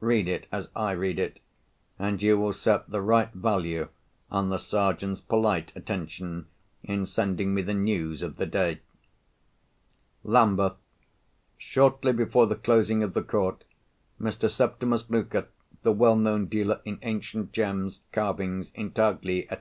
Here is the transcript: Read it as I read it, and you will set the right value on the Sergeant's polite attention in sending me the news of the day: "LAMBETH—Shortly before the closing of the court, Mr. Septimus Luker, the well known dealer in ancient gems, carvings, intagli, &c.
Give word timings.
Read 0.00 0.26
it 0.26 0.46
as 0.50 0.68
I 0.74 0.90
read 0.90 1.20
it, 1.20 1.38
and 2.00 2.20
you 2.20 2.36
will 2.36 2.52
set 2.52 2.90
the 2.90 3.00
right 3.00 3.32
value 3.32 3.90
on 4.28 4.48
the 4.48 4.58
Sergeant's 4.58 5.20
polite 5.20 5.72
attention 5.76 6.48
in 6.82 7.06
sending 7.06 7.54
me 7.54 7.62
the 7.62 7.74
news 7.74 8.20
of 8.20 8.38
the 8.38 8.46
day: 8.46 8.80
"LAMBETH—Shortly 10.24 12.12
before 12.12 12.48
the 12.48 12.56
closing 12.56 13.04
of 13.04 13.14
the 13.14 13.22
court, 13.22 13.62
Mr. 14.20 14.50
Septimus 14.50 15.08
Luker, 15.10 15.46
the 15.84 15.92
well 15.92 16.16
known 16.16 16.46
dealer 16.46 16.80
in 16.84 16.98
ancient 17.02 17.52
gems, 17.52 18.00
carvings, 18.10 18.72
intagli, 18.72 19.48
&c. 19.48 19.56